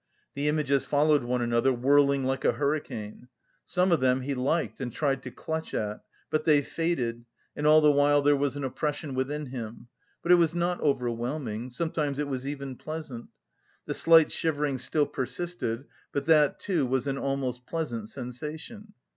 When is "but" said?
6.31-6.43, 10.23-10.31, 16.11-16.25